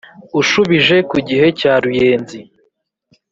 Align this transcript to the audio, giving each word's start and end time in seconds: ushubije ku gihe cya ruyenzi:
ushubije 0.39 0.95
ku 1.09 1.17
gihe 1.27 1.47
cya 1.59 1.73
ruyenzi: 1.83 2.39